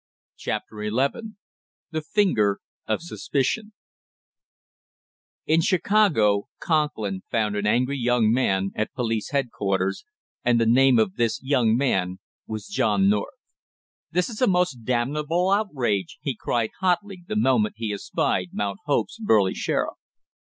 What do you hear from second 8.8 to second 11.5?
police headquarters, and the name of this